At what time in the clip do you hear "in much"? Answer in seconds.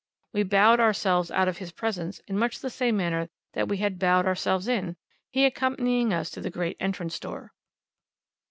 2.25-2.57